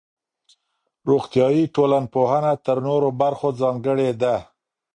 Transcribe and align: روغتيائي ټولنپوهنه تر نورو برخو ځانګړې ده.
روغتيائي 1.09 1.63
ټولنپوهنه 1.75 2.51
تر 2.65 2.77
نورو 2.87 3.09
برخو 3.21 3.49
ځانګړې 3.61 4.09
ده. 4.21 4.35